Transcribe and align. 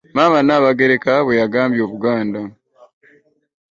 Maama 0.15 0.39
Nnaabagereka 0.41 1.11
bwe 1.25 1.35
yagambye 1.41 1.81
obuganda 1.83 2.41